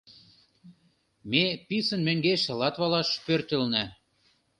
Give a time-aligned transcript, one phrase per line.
[1.31, 3.85] Ме писын мӧҥгеш Латвалаш пӧртылна.